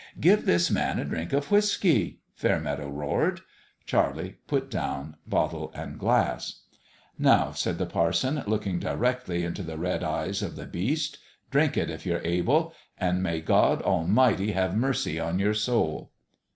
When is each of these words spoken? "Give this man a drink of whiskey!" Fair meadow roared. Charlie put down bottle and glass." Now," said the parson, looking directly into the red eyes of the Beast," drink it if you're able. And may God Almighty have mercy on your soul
"Give 0.19 0.45
this 0.47 0.71
man 0.71 0.97
a 0.97 1.05
drink 1.05 1.31
of 1.31 1.51
whiskey!" 1.51 2.21
Fair 2.33 2.59
meadow 2.59 2.89
roared. 2.89 3.41
Charlie 3.85 4.37
put 4.47 4.71
down 4.71 5.15
bottle 5.27 5.71
and 5.75 5.99
glass." 5.99 6.61
Now," 7.19 7.51
said 7.51 7.77
the 7.77 7.85
parson, 7.85 8.41
looking 8.47 8.79
directly 8.79 9.43
into 9.43 9.61
the 9.61 9.77
red 9.77 10.03
eyes 10.03 10.41
of 10.41 10.55
the 10.55 10.65
Beast," 10.65 11.19
drink 11.51 11.77
it 11.77 11.91
if 11.91 12.03
you're 12.03 12.21
able. 12.25 12.73
And 12.97 13.21
may 13.21 13.41
God 13.41 13.83
Almighty 13.83 14.53
have 14.53 14.75
mercy 14.75 15.19
on 15.19 15.37
your 15.37 15.53
soul 15.53 16.09